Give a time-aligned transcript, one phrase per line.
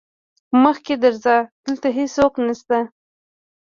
[0.63, 2.77] مخکې درځه دلته هيڅوک نشته.